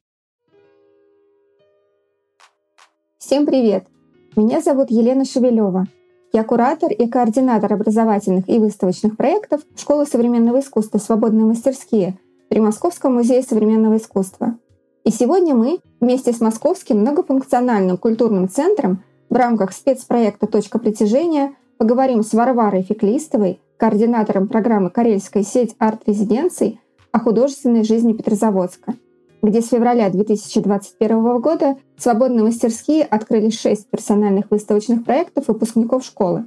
Всем 3.18 3.46
привет! 3.46 3.88
Меня 4.36 4.62
зовут 4.62 4.90
Елена 4.90 5.26
Шевелева. 5.26 5.86
Я 6.32 6.44
куратор 6.44 6.92
и 6.92 7.08
координатор 7.08 7.74
образовательных 7.74 8.48
и 8.48 8.60
выставочных 8.60 9.18
проектов 9.18 9.62
Школы 9.76 10.06
современного 10.06 10.60
искусства 10.60 11.00
«Свободные 11.00 11.46
мастерские» 11.46 12.18
при 12.50 12.60
Московском 12.60 13.16
музее 13.16 13.42
современного 13.42 13.98
искусства. 13.98 14.58
И 15.04 15.12
сегодня 15.12 15.56
мы 15.56 15.80
вместе 16.00 16.32
с 16.32 16.40
Московским 16.40 17.00
многофункциональным 17.00 17.98
культурным 17.98 18.48
центром 18.48 19.04
в 19.30 19.36
рамках 19.36 19.74
спецпроекта 19.74 20.48
«Точка 20.48 20.80
притяжения» 20.80 21.54
поговорим 21.78 22.24
с 22.24 22.34
Варварой 22.34 22.84
Феклистовой, 22.84 23.60
координатором 23.78 24.48
программы 24.48 24.90
«Карельская 24.90 25.44
сеть 25.44 25.76
арт-резиденций» 25.80 26.80
о 27.12 27.20
художественной 27.20 27.84
жизни 27.84 28.14
Петрозаводска, 28.14 28.94
где 29.42 29.62
с 29.62 29.70
февраля 29.70 30.10
2021 30.10 31.42
года 31.42 31.78
свободные 31.98 32.44
мастерские 32.44 33.04
открыли 33.04 33.50
шесть 33.50 33.90
персональных 33.90 34.52
выставочных 34.52 35.04
проектов 35.06 35.48
выпускников 35.48 36.04
школы. 36.04 36.46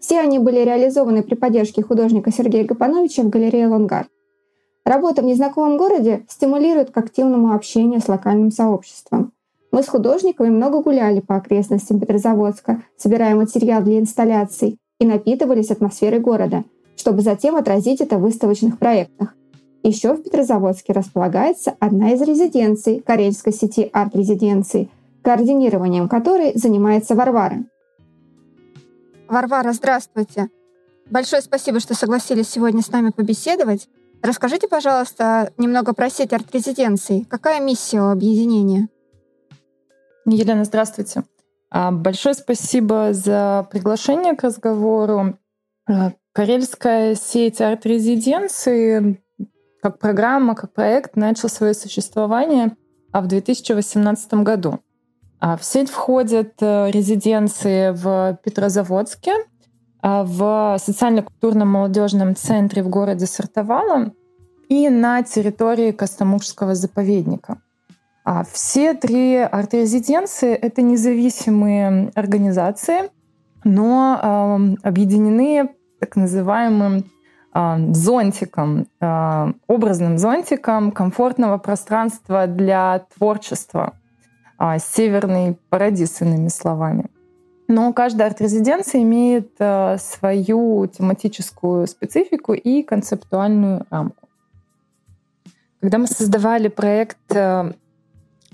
Все 0.00 0.20
они 0.20 0.38
были 0.38 0.60
реализованы 0.60 1.22
при 1.22 1.34
поддержке 1.34 1.82
художника 1.82 2.30
Сергея 2.30 2.64
Гапановича 2.64 3.22
в 3.22 3.28
галерее 3.28 3.68
«Лонгард». 3.68 4.08
Работа 4.84 5.22
в 5.22 5.24
незнакомом 5.24 5.78
городе 5.78 6.24
стимулирует 6.28 6.92
к 6.92 6.96
активному 6.96 7.52
общению 7.52 8.00
с 8.00 8.08
локальным 8.08 8.52
сообществом. 8.52 9.32
Мы 9.72 9.82
с 9.82 9.88
художниками 9.88 10.48
много 10.48 10.80
гуляли 10.80 11.20
по 11.20 11.36
окрестностям 11.36 11.98
Петрозаводска, 11.98 12.82
собирая 12.96 13.34
материал 13.34 13.82
для 13.82 13.98
инсталляций 13.98 14.78
и 15.00 15.04
напитывались 15.04 15.70
атмосферой 15.70 16.20
города, 16.20 16.64
чтобы 16.96 17.22
затем 17.22 17.56
отразить 17.56 18.00
это 18.00 18.16
в 18.16 18.22
выставочных 18.22 18.78
проектах. 18.78 19.34
Еще 19.86 20.14
в 20.14 20.22
Петрозаводске 20.24 20.92
располагается 20.92 21.76
одна 21.78 22.10
из 22.10 22.20
резиденций 22.20 22.98
карельской 22.98 23.52
сети 23.52 23.88
арт-резиденций, 23.92 24.90
координированием 25.22 26.08
которой 26.08 26.58
занимается 26.58 27.14
Варвара. 27.14 27.64
Варвара, 29.28 29.72
здравствуйте. 29.72 30.48
Большое 31.08 31.40
спасибо, 31.40 31.78
что 31.78 31.94
согласились 31.94 32.48
сегодня 32.48 32.82
с 32.82 32.90
нами 32.90 33.10
побеседовать. 33.10 33.88
Расскажите, 34.22 34.66
пожалуйста, 34.66 35.52
немного 35.56 35.94
про 35.94 36.10
сеть 36.10 36.32
арт-резиденций. 36.32 37.24
Какая 37.30 37.60
миссия 37.60 38.00
у 38.00 38.10
объединения? 38.10 38.88
Елена, 40.24 40.64
здравствуйте. 40.64 41.22
А, 41.70 41.92
большое 41.92 42.34
спасибо 42.34 43.10
за 43.12 43.68
приглашение 43.70 44.34
к 44.34 44.42
разговору. 44.42 45.38
А, 45.88 46.10
Карельская 46.32 47.14
сеть 47.14 47.60
арт-резиденции 47.60 49.22
как 49.86 50.00
программа, 50.00 50.56
как 50.56 50.72
проект 50.72 51.14
начал 51.14 51.48
свое 51.48 51.72
существование 51.72 52.76
а, 53.12 53.20
в 53.20 53.28
2018 53.28 54.34
году. 54.34 54.80
В 55.40 55.60
сеть 55.60 55.90
входят 55.90 56.54
э, 56.60 56.90
резиденции 56.90 57.90
в 57.92 58.36
Петрозаводске, 58.42 59.32
в 60.02 60.76
социально-культурном 60.80 61.68
молодежном 61.68 62.34
центре 62.34 62.82
в 62.82 62.88
городе 62.88 63.26
Сартовало 63.26 64.12
и 64.68 64.88
на 64.88 65.22
территории 65.22 65.92
Костомукшского 65.92 66.74
заповедника. 66.74 67.60
А 68.24 68.44
все 68.44 68.94
три 68.94 69.36
арт-резиденции— 69.36 70.52
это 70.66 70.82
независимые 70.82 72.10
организации, 72.14 73.10
но 73.62 74.76
объединены 74.82 75.70
так 76.00 76.16
называемым 76.16 77.04
зонтиком, 77.92 78.86
образным 79.66 80.18
зонтиком 80.18 80.92
комфортного 80.92 81.58
пространства 81.58 82.46
для 82.46 83.06
творчества, 83.16 83.94
э, 84.58 84.78
северный 84.78 85.56
парадис, 85.70 86.20
иными 86.20 86.48
словами. 86.48 87.06
Но 87.68 87.92
каждая 87.92 88.28
арт-резиденция 88.28 89.02
имеет 89.02 89.52
э, 89.58 89.96
свою 89.98 90.86
тематическую 90.86 91.86
специфику 91.86 92.52
и 92.52 92.82
концептуальную 92.82 93.86
рамку. 93.90 94.28
Когда 95.80 95.98
мы 95.98 96.06
создавали 96.06 96.68
проект 96.68 97.18
э, 97.34 97.72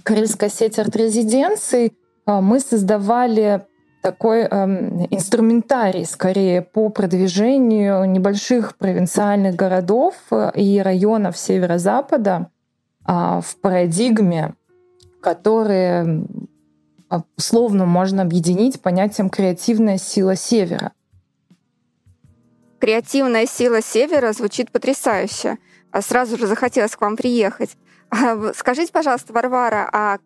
Карельская 0.03 0.49
сеть 0.49 0.79
арт-резиденций, 0.79 1.93
а, 2.25 2.41
мы 2.41 2.61
создавали 2.61 3.67
такой 4.03 4.43
эм, 4.43 5.07
инструментарий 5.11 6.05
скорее 6.05 6.61
по 6.61 6.89
продвижению 6.91 8.05
небольших 8.05 8.77
провинциальных 8.77 9.55
городов 9.55 10.15
э, 10.31 10.51
и 10.57 10.81
районов 10.81 11.39
северо-запада 11.39 12.51
э, 13.07 13.13
в 13.13 13.57
парадигме, 13.61 14.55
которые 15.21 16.27
условно 17.37 17.87
можно 17.87 18.23
объединить 18.23 18.81
понятием 18.81 19.31
креативная 19.31 19.99
сила 19.99 20.35
севера. 20.35 20.93
Креативная 22.81 23.47
сила 23.47 23.81
севера 23.81 24.33
звучит 24.33 24.73
потрясающе. 24.73 25.59
А 25.93 26.01
сразу 26.01 26.39
же 26.39 26.47
захотелось 26.47 26.97
к 26.97 27.01
вам 27.03 27.17
приехать. 27.17 27.77
А, 28.11 28.53
скажите, 28.55 28.91
пожалуйста, 28.91 29.33
Варвара, 29.33 29.89
а 29.93 30.19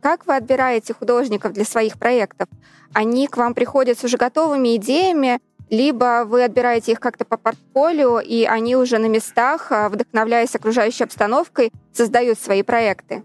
как 0.00 0.26
вы 0.26 0.36
отбираете 0.36 0.94
художников 0.94 1.52
для 1.52 1.64
своих 1.64 1.98
проектов? 1.98 2.48
Они 2.92 3.26
к 3.26 3.36
вам 3.36 3.54
приходят 3.54 3.98
с 3.98 4.04
уже 4.04 4.16
готовыми 4.16 4.76
идеями, 4.76 5.40
либо 5.70 6.24
вы 6.26 6.44
отбираете 6.44 6.92
их 6.92 7.00
как-то 7.00 7.24
по 7.24 7.36
портфолио, 7.36 8.20
и 8.20 8.44
они 8.44 8.76
уже 8.76 8.98
на 8.98 9.06
местах, 9.06 9.72
а, 9.72 9.88
вдохновляясь 9.88 10.54
окружающей 10.54 11.04
обстановкой, 11.04 11.72
создают 11.92 12.38
свои 12.38 12.62
проекты? 12.62 13.24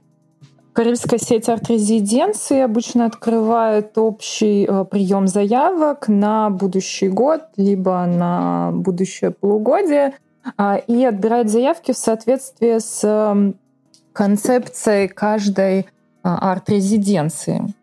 Карельская 0.74 1.20
сеть 1.20 1.50
арт-резиденции 1.50 2.62
обычно 2.62 3.06
открывает 3.06 3.98
общий 3.98 4.66
э, 4.66 4.86
прием 4.86 5.28
заявок 5.28 6.08
на 6.08 6.50
будущий 6.50 7.10
год, 7.10 7.42
либо 7.58 8.06
на 8.06 8.72
будущее 8.72 9.32
полугодие, 9.32 10.14
э, 10.58 10.80
и 10.88 11.04
отбирает 11.04 11.50
заявки 11.50 11.92
в 11.92 11.98
соответствии 11.98 12.80
с 12.80 13.54
концепцией 14.14 15.10
каждой 15.10 15.82
а, 15.82 15.86
арт-резиденции. 16.24 17.74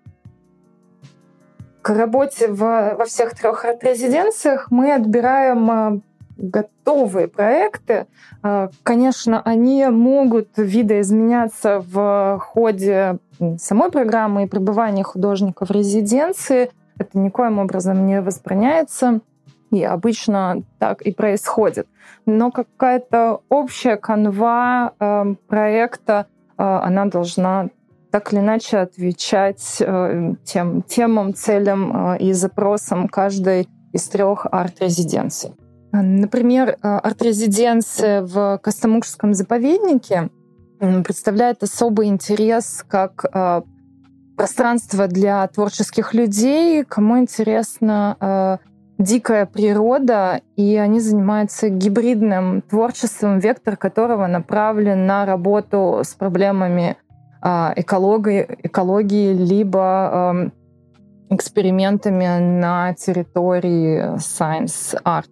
К 1.83 1.91
работе 1.91 2.49
в, 2.49 2.59
во 2.97 3.05
всех 3.05 3.35
трех 3.35 3.65
арт-резиденциях 3.65 4.71
мы 4.71 4.93
отбираем 4.93 5.71
а, 5.71 6.01
готовые 6.37 7.29
проекты. 7.29 8.07
А, 8.43 8.71
конечно, 8.83 9.41
они 9.43 9.87
могут 9.87 10.49
видоизменяться 10.57 11.81
в 11.81 12.39
ходе 12.41 13.19
самой 13.59 13.91
программы 13.91 14.45
и 14.45 14.47
пребывания 14.47 15.03
художника 15.03 15.65
в 15.65 15.71
резиденции. 15.71 16.71
Это 16.99 17.19
никоим 17.19 17.59
образом 17.59 18.07
не 18.07 18.21
возбраняется. 18.21 19.21
И 19.71 19.85
обычно 19.85 20.63
так 20.79 21.03
и 21.03 21.13
происходит. 21.13 21.87
Но 22.25 22.51
какая-то 22.51 23.43
общая 23.51 23.97
канва 23.97 24.95
проекта, 25.47 26.27
она 26.57 27.05
должна 27.05 27.69
так 28.11 28.33
или 28.33 28.41
иначе 28.41 28.79
отвечать 28.79 29.79
э, 29.81 30.35
тем 30.45 30.83
темам, 30.83 31.35
целям 31.35 32.15
э, 32.15 32.19
и 32.19 32.33
запросам 32.33 33.09
каждой 33.09 33.69
из 33.93 34.09
трех 34.09 34.47
арт-резиденций. 34.51 35.53
Например, 35.93 36.71
э, 36.71 36.77
арт-резиденция 36.83 38.23
в 38.23 38.59
Костомукшском 38.63 39.35
заповеднике 39.35 40.31
представляет 40.79 41.63
особый 41.63 42.07
интерес 42.07 42.85
как 42.87 43.25
пространство 44.39 45.09
для 45.09 45.47
творческих 45.49 46.15
людей, 46.15 46.85
кому 46.85 47.19
интересно 47.19 48.17
э, 48.21 49.03
дикая 49.03 49.47
природа, 49.47 50.41
и 50.55 50.77
они 50.77 51.01
занимаются 51.01 51.69
гибридным 51.69 52.63
творчеством, 52.63 53.41
вектор 53.41 53.77
которого 53.77 54.29
направлен 54.29 55.07
на 55.07 55.27
работу 55.27 56.01
с 56.05 56.15
проблемами 56.15 56.97
экологии, 57.43 58.47
экологии 58.65 59.33
либо 59.33 60.51
экспериментами 61.31 62.39
на 62.61 62.95
территории 62.95 64.17
Science 64.17 65.01
Art. 65.05 65.31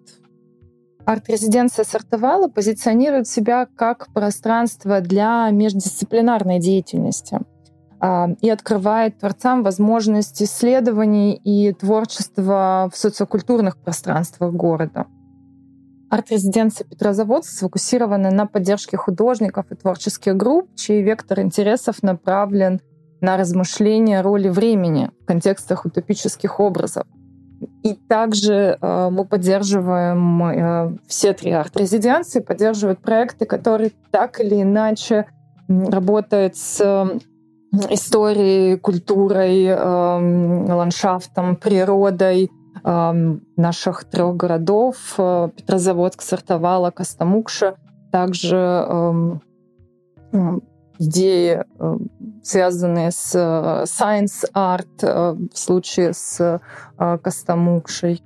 Арт-резиденция 1.05 1.85
Сартовала 1.85 2.49
позиционирует 2.49 3.29
себя 3.29 3.67
как 3.76 4.12
пространство 4.12 5.00
для 5.00 5.49
междисциплинарной 5.50 6.58
деятельности— 6.58 7.41
а, 7.99 8.29
и 8.41 8.50
открывает 8.50 9.19
творцам 9.19 9.62
возможность 9.62 10.43
исследований 10.43 11.35
и 11.35 11.73
творчества 11.73 12.91
в 12.93 12.97
социокультурных 12.97 13.79
пространствах 13.79 14.53
города. 14.53 15.06
Арт-резиденция 16.08 16.87
Петрозаводск 16.87 17.50
сфокусирована 17.50 18.31
на 18.31 18.47
поддержке 18.47 18.97
художников 18.97 19.67
и 19.70 19.75
творческих 19.75 20.37
групп, 20.37 20.69
чей 20.76 21.03
вектор 21.03 21.41
интересов 21.41 22.03
направлен 22.03 22.81
на 23.20 23.37
размышления 23.37 24.20
роли 24.20 24.49
времени 24.49 25.11
в 25.23 25.26
контекстах 25.26 25.85
утопических 25.85 26.61
образов. 26.61 27.05
И 27.82 27.94
также 27.94 28.79
э, 28.81 29.08
мы 29.11 29.25
поддерживаем 29.25 30.44
э, 30.44 30.97
все 31.08 31.32
три 31.32 31.50
арт-резиденции, 31.53 32.41
поддерживают 32.41 33.00
проекты, 33.00 33.47
которые 33.47 33.93
так 34.11 34.41
или 34.41 34.62
иначе 34.62 35.26
работают 35.69 36.56
с 36.56 36.81
историей, 37.91 38.76
культурой, 38.76 39.75
ландшафтом, 39.75 41.56
природой 41.56 42.50
наших 42.84 44.05
трех 44.05 44.37
городов 44.37 44.96
Петрозаводск, 45.17 46.23
Сартовала, 46.23 46.90
Костомукша. 46.90 47.76
Также 48.12 49.40
идеи, 50.99 51.64
э, 51.78 51.96
связанные 52.43 53.11
с 53.11 53.34
э, 53.34 53.84
science 53.84 54.44
art 54.55 54.87
э, 55.02 55.37
в 55.52 55.58
случае 55.58 56.12
с 56.12 56.61
Костомукшей. 56.96 58.23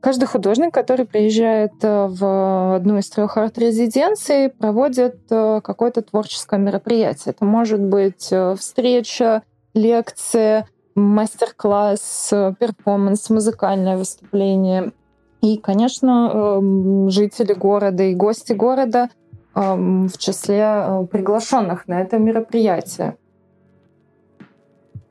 Каждый 0.00 0.26
художник, 0.26 0.72
который 0.72 1.06
приезжает 1.06 1.72
в 1.80 2.76
одну 2.76 2.98
из 2.98 3.08
трех 3.08 3.38
арт-резиденций, 3.38 4.50
проводит 4.50 5.16
какое-то 5.28 6.02
творческое 6.02 6.60
мероприятие. 6.60 7.32
Это 7.32 7.46
может 7.46 7.80
быть 7.80 8.30
встреча, 8.58 9.42
лекция, 9.72 10.68
мастер-класс, 10.94 12.32
перформанс, 12.58 13.30
музыкальное 13.30 13.96
выступление. 13.96 14.92
И, 15.42 15.58
конечно, 15.58 16.60
жители 17.08 17.52
города 17.52 18.02
и 18.02 18.14
гости 18.14 18.52
города— 18.52 19.10
в 19.54 20.18
числе 20.18 20.62
э, 20.62 21.06
приглашенных 21.10 21.86
на 21.86 22.00
это 22.00 22.18
мероприятие. 22.18 23.16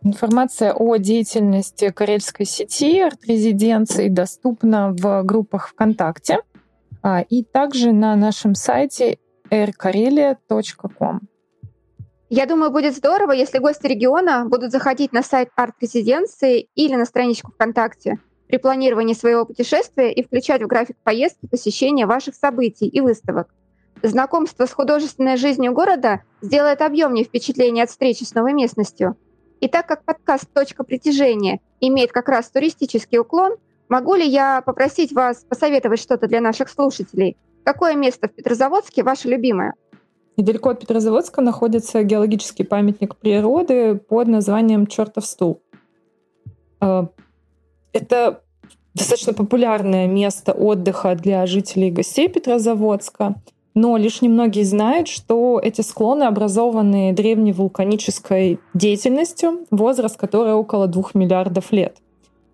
Информация 0.01 0.73
о 0.73 0.97
деятельности 0.97 1.89
карельской 1.89 2.45
сети 2.45 2.99
арт-резиденций 2.99 4.09
доступна 4.09 4.91
в 4.91 5.23
группах 5.23 5.69
ВКонтакте 5.69 6.39
а, 7.01 7.21
и 7.21 7.43
также 7.43 7.93
на 7.93 8.17
нашем 8.17 8.53
сайте 8.53 9.17
airkarelia.com. 9.49 11.21
Я 12.35 12.47
думаю, 12.47 12.71
будет 12.71 12.95
здорово, 12.95 13.33
если 13.33 13.59
гости 13.59 13.85
региона 13.85 14.47
будут 14.47 14.71
заходить 14.71 15.13
на 15.13 15.21
сайт 15.21 15.49
арт-резиденции 15.55 16.67
или 16.73 16.95
на 16.95 17.05
страничку 17.05 17.51
ВКонтакте 17.51 18.17
при 18.47 18.57
планировании 18.57 19.13
своего 19.13 19.45
путешествия 19.45 20.11
и 20.11 20.23
включать 20.23 20.63
в 20.63 20.65
график 20.65 20.97
поездки 21.03 21.45
посещения 21.45 22.07
ваших 22.07 22.33
событий 22.33 22.87
и 22.87 23.01
выставок. 23.01 23.53
Знакомство 24.01 24.65
с 24.65 24.73
художественной 24.73 25.37
жизнью 25.37 25.73
города 25.73 26.23
сделает 26.41 26.81
объемнее 26.81 27.23
впечатление 27.23 27.83
от 27.83 27.91
встречи 27.91 28.23
с 28.23 28.33
новой 28.33 28.53
местностью. 28.53 29.15
И 29.59 29.67
так 29.67 29.85
как 29.85 30.03
подкаст 30.03 30.51
«Точка 30.51 30.83
притяжения» 30.83 31.59
имеет 31.81 32.11
как 32.11 32.29
раз 32.29 32.49
туристический 32.49 33.19
уклон, 33.19 33.57
могу 33.89 34.15
ли 34.15 34.25
я 34.25 34.63
попросить 34.65 35.13
вас 35.13 35.45
посоветовать 35.47 36.01
что-то 36.01 36.25
для 36.25 36.41
наших 36.41 36.69
слушателей? 36.69 37.37
Какое 37.63 37.93
место 37.93 38.27
в 38.27 38.33
Петрозаводске 38.33 39.03
ваше 39.03 39.27
любимое? 39.27 39.75
Недалеко 40.35 40.69
от 40.69 40.79
Петрозаводска 40.79 41.41
находится 41.41 42.03
геологический 42.03 42.65
памятник 42.65 43.15
природы 43.15 43.95
под 43.95 44.27
названием 44.27 44.87
«Чертов 44.87 45.25
стул». 45.25 45.61
А, 46.79 47.09
это 47.91 48.41
достаточно 48.95 49.33
популярное 49.33 50.07
место 50.07 50.51
отдыха 50.51 51.15
для 51.15 51.45
жителей 51.45 51.89
и 51.89 51.91
гостей 51.91 52.27
Петрозаводска. 52.29 53.35
Но 53.75 53.97
лишь 53.97 54.21
немногие 54.21 54.65
знают, 54.65 55.07
что 55.07 55.59
эти 55.63 55.81
склоны 55.81 56.23
образованы 56.23 57.11
древней 57.13 57.53
вулканической 57.53 58.59
деятельностью, 58.73 59.65
возраст 59.71 60.15
которой 60.15 60.53
около 60.53 60.87
двух 60.87 61.15
миллиардов 61.15 61.71
лет. 61.71 61.97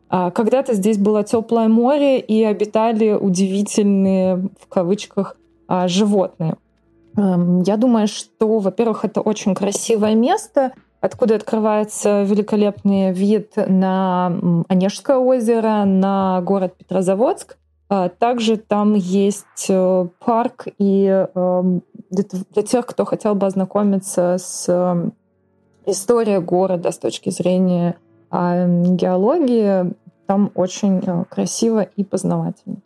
А 0.10 0.32
когда-то 0.32 0.74
здесь 0.74 0.98
было 0.98 1.24
теплое 1.24 1.68
море 1.68 2.20
и 2.20 2.44
обитали 2.44 3.12
удивительные, 3.12 4.50
в 4.60 4.68
кавычках, 4.68 5.36
а, 5.68 5.88
животные. 5.88 6.56
Эм, 7.18 7.62
я 7.62 7.78
думаю, 7.78 8.08
что, 8.08 8.60
во-первых, 8.60 9.06
это 9.06 9.22
очень 9.22 9.56
красивое 9.56 10.16
место, 10.16 10.74
откуда 11.02 11.36
открывается 11.36 12.24
великолепный 12.24 13.12
вид 13.12 13.54
на 13.56 14.28
Онежское 14.68 15.18
озеро, 15.18 15.84
на 15.86 16.42
город 16.42 16.76
Петрозаводск. 16.78 17.58
А, 17.90 18.10
также 18.10 18.58
там 18.58 18.94
есть 18.94 19.66
э, 19.70 20.08
парк, 20.24 20.68
и 20.78 21.28
эм, 21.34 21.82
для 22.12 22.64
тех, 22.64 22.86
кто 22.86 23.06
хотел 23.06 23.34
бы 23.34 23.48
ознакомиться 23.48 24.38
с 24.38 24.70
эм, 24.70 25.14
историей 25.88 26.40
города 26.40 26.92
с 26.92 27.00
точки 27.00 27.30
зрения 27.32 27.98
геологии, 28.32 29.94
там 30.28 30.52
очень 30.54 31.02
э, 31.04 31.26
красиво 31.28 31.82
и 31.82 32.04
познавательно. 32.04 32.78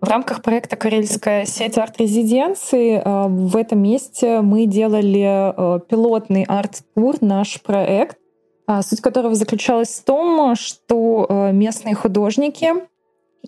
В 0.00 0.08
рамках 0.08 0.42
проекта 0.42 0.76
«Карельская 0.76 1.44
сеть 1.44 1.76
арт-резиденции» 1.76 3.02
э, 3.04 3.26
в 3.28 3.56
этом 3.56 3.82
месте 3.82 4.40
мы 4.40 4.66
делали 4.66 5.80
пилотный 5.88 6.44
арт-тур, 6.44 7.16
наш 7.20 7.60
проект, 7.60 8.16
а, 8.66 8.82
суть 8.82 9.00
которого 9.00 9.34
заключалась 9.34 9.90
в 10.00 10.04
том, 10.04 10.54
что 10.54 11.50
местные 11.52 11.94
художники 11.94 12.72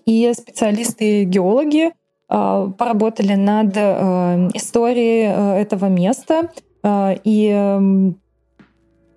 и 0.05 0.31
специалисты-геологи 0.33 1.93
поработали 2.27 3.35
над 3.35 3.73
э, 3.75 4.49
историей 4.53 5.25
э, 5.27 5.61
этого 5.61 5.85
места. 5.85 6.49
И 6.85 7.47
эм, 7.47 8.19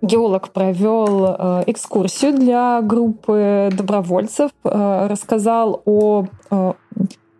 геолог 0.02 0.52
провел 0.52 1.26
э, 1.26 1.64
экскурсию 1.66 2.34
для 2.34 2.80
группы 2.82 3.70
добровольцев, 3.72 4.50
рассказал 4.62 5.82
о 5.84 6.26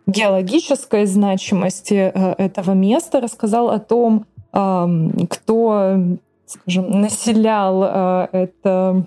геологической 0.07 1.05
значимости 1.05 1.93
этого 1.93 2.71
места, 2.71 3.21
рассказал 3.21 3.69
о 3.69 3.79
том, 3.79 4.25
кто, 4.51 5.97
скажем, 6.45 7.01
населял 7.01 7.83
это 8.31 9.05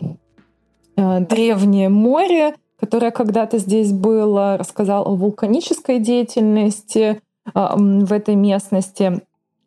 древнее 0.96 1.88
море, 1.88 2.54
которое 2.78 3.10
когда-то 3.10 3.58
здесь 3.58 3.92
было, 3.92 4.56
рассказал 4.58 5.08
о 5.08 5.16
вулканической 5.16 5.98
деятельности 5.98 7.20
в 7.54 8.12
этой 8.12 8.34
местности. 8.36 9.22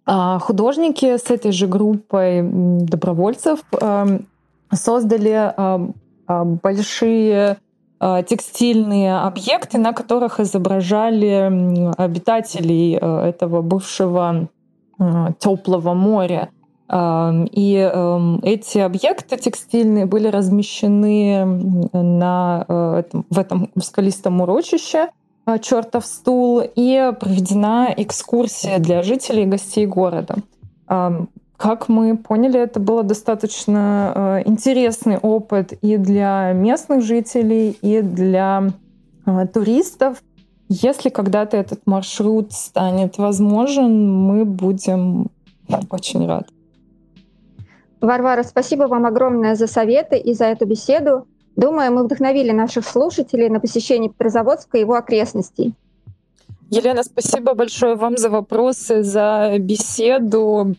А 0.06 0.40
художники 0.40 1.18
с 1.18 1.30
этой 1.30 1.52
же 1.52 1.68
группой 1.68 2.42
добровольцев 2.44 3.60
а, 3.80 4.06
создали 4.72 5.54
большие 6.28 7.58
текстильные 8.28 9.18
объекты, 9.20 9.78
на 9.78 9.94
которых 9.94 10.40
изображали 10.40 11.92
обитателей 11.98 12.96
этого 12.96 13.62
бывшего 13.62 14.48
теплого 15.40 15.94
моря. 15.94 16.50
И 16.94 17.92
эм, 17.94 18.40
эти 18.44 18.78
объекты 18.78 19.38
текстильные 19.38 20.06
были 20.06 20.28
размещены 20.28 21.44
на 21.94 22.66
э, 22.68 22.96
этом, 23.00 23.26
в 23.30 23.40
этом 23.40 23.72
скалистом 23.82 24.42
урочище 24.42 25.08
э, 25.48 25.58
«Чертов 25.60 26.06
стул» 26.06 26.62
и 26.62 27.12
проведена 27.20 27.92
экскурсия 27.98 28.78
для 28.80 29.02
жителей 29.02 29.44
и 29.44 29.48
гостей 29.48 29.88
города. 29.88 30.36
Как 31.64 31.88
мы 31.88 32.18
поняли, 32.18 32.60
это 32.60 32.82
был 32.82 33.02
достаточно 33.04 34.12
э, 34.14 34.50
интересный 34.50 35.18
опыт 35.18 35.72
и 35.72 35.96
для 35.96 36.52
местных 36.52 37.02
жителей, 37.02 37.78
и 37.82 38.02
для 38.02 38.74
туристов. 39.54 40.22
Если 40.68 41.08
когда-то 41.08 41.56
этот 41.56 41.80
маршрут 41.86 42.52
станет 42.52 43.18
возможен, 43.18 44.14
мы 44.14 44.44
будем 44.44 45.30
очень 45.90 46.28
рады. 46.28 46.48
Варвара, 48.02 48.44
спасибо 48.44 48.84
вам 48.88 49.06
огромное 49.06 49.56
за 49.56 49.68
советы 49.68 50.18
и 50.18 50.34
за 50.34 50.48
эту 50.48 50.66
беседу. 50.66 51.26
Думаю, 51.56 51.94
мы 51.94 52.04
вдохновили 52.04 52.52
наших 52.52 52.86
слушателей 52.86 53.48
на 53.48 53.62
посещение 53.62 54.10
Петрозаводска 54.10 54.78
и 54.78 54.82
его 54.82 54.96
окрестностей. 54.96 55.74
Елена, 56.70 57.04
спасибо 57.04 57.54
большое 57.54 57.96
вам 57.96 58.18
за 58.18 58.30
вопросы, 58.30 59.02
за 59.04 59.56
беседу. 59.60 60.76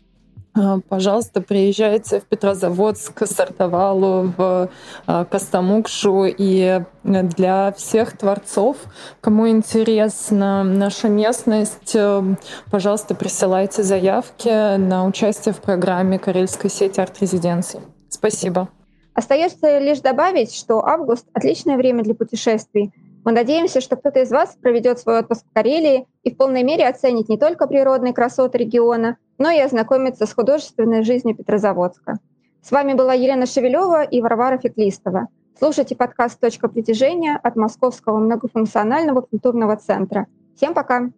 А, 0.56 0.78
пожалуйста, 0.88 1.40
приезжайте 1.40 2.20
в 2.20 2.24
Петрозаводск, 2.24 3.26
Сартовалу, 3.26 4.32
в 4.36 4.70
а, 5.06 5.24
Костомукшу. 5.24 6.26
И 6.26 6.80
для 7.02 7.72
всех 7.72 8.16
творцов, 8.16 8.76
кому 9.20 9.48
интересна 9.48 10.62
наша 10.62 11.08
местность, 11.08 11.94
э, 11.94 12.22
пожалуйста, 12.70 13.14
присылайте 13.14 13.82
заявки 13.82 14.76
на 14.76 15.04
участие 15.06 15.52
в 15.52 15.60
программе 15.60 16.18
Карельской 16.18 16.70
сети 16.70 17.00
арт-резиденций. 17.00 17.80
Спасибо. 18.08 18.68
Остается 19.12 19.78
лишь 19.78 20.00
добавить, 20.00 20.54
что 20.54 20.84
август— 20.84 21.26
отличное 21.34 21.76
время 21.76 22.04
для 22.04 22.14
путешествий. 22.14 22.92
Мы 23.24 23.32
надеемся, 23.32 23.80
что 23.80 23.96
кто-то 23.96 24.20
из 24.20 24.30
вас 24.30 24.56
проведет 24.60 24.98
свой 24.98 25.18
отпуск 25.20 25.44
в 25.48 25.52
Карелии 25.52 26.06
и 26.22 26.32
в 26.32 26.36
полной 26.36 26.62
мере 26.62 26.86
оценит 26.86 27.28
не 27.28 27.38
только 27.38 27.66
природные 27.66 28.12
красоты 28.12 28.58
региона, 28.58 29.16
но 29.38 29.50
и 29.50 29.60
ознакомиться 29.60 30.26
с 30.26 30.32
художественной 30.34 31.02
жизнью 31.02 31.36
Петрозаводска. 31.36 32.18
С 32.62 32.70
вами 32.70 32.94
была 32.94 33.14
Елена 33.14 33.46
Шевелева 33.46 34.02
и 34.02 34.20
Варвара 34.20 34.58
Феклистова. 34.58 35.28
Слушайте 35.58 35.96
подкаст 35.96 36.40
«Точка 36.40 36.68
притяжения» 36.68 37.38
от 37.42 37.56
Московского 37.56 38.18
многофункционального 38.18 39.20
культурного 39.20 39.76
центра. 39.76 40.26
Всем 40.56 40.74
пока! 40.74 41.10